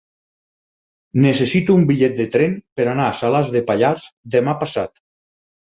[1.25, 4.99] Necessito un bitllet de tren per anar a Salàs de Pallars demà passat.